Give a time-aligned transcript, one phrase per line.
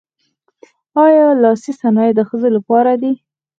[1.05, 3.11] آیا لاسي صنایع د ښځو لپاره دي؟